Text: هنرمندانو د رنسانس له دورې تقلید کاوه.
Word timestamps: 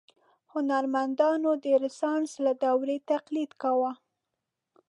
هنرمندانو 0.53 1.49
د 1.63 1.65
رنسانس 1.81 2.31
له 2.45 2.51
دورې 2.63 2.97
تقلید 3.11 3.51
کاوه. 3.61 3.91